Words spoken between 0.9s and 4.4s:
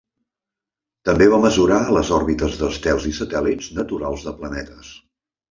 També va mesurar les òrbites d'estels i satèl·lits naturals de